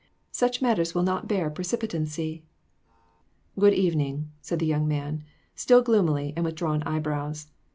"Such 0.31 0.63
matters 0.63 0.95
will 0.95 1.03
not 1.03 1.27
bear 1.27 1.51
precipitancy." 1.51 2.41
"Good 3.59 3.75
evening," 3.75 4.31
said 4.41 4.57
the 4.57 4.65
young 4.65 4.87
man, 4.87 5.23
still 5.53 5.83
gloomily, 5.83 6.33
and 6.35 6.43
with 6.43 6.55
drawn 6.55 6.81
eyebrows. 6.87 7.51